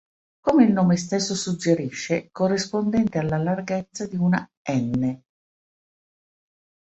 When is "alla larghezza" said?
3.19-4.07